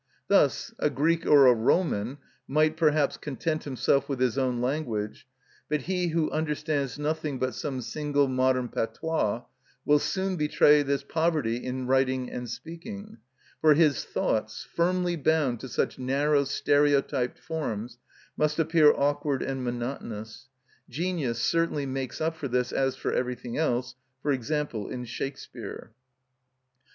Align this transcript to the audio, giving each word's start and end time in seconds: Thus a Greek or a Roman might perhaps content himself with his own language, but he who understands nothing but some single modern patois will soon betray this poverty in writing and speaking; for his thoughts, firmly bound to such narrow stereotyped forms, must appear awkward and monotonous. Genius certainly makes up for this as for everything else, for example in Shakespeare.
Thus 0.29 0.73
a 0.79 0.89
Greek 0.89 1.27
or 1.27 1.45
a 1.45 1.53
Roman 1.53 2.17
might 2.47 2.75
perhaps 2.75 3.17
content 3.17 3.65
himself 3.65 4.09
with 4.09 4.19
his 4.19 4.35
own 4.35 4.59
language, 4.59 5.27
but 5.69 5.81
he 5.81 6.07
who 6.07 6.31
understands 6.31 6.97
nothing 6.97 7.37
but 7.37 7.53
some 7.53 7.81
single 7.81 8.27
modern 8.27 8.67
patois 8.67 9.43
will 9.85 9.99
soon 9.99 10.37
betray 10.37 10.81
this 10.81 11.03
poverty 11.03 11.57
in 11.57 11.85
writing 11.85 12.31
and 12.31 12.49
speaking; 12.49 13.19
for 13.59 13.75
his 13.75 14.03
thoughts, 14.03 14.67
firmly 14.73 15.15
bound 15.15 15.59
to 15.59 15.67
such 15.67 15.99
narrow 15.99 16.45
stereotyped 16.45 17.37
forms, 17.37 17.99
must 18.35 18.57
appear 18.57 18.91
awkward 18.95 19.43
and 19.43 19.63
monotonous. 19.63 20.47
Genius 20.89 21.37
certainly 21.39 21.85
makes 21.85 22.19
up 22.19 22.35
for 22.35 22.47
this 22.47 22.71
as 22.71 22.95
for 22.95 23.13
everything 23.13 23.55
else, 23.55 23.93
for 24.23 24.31
example 24.31 24.89
in 24.89 25.05
Shakespeare. 25.05 25.91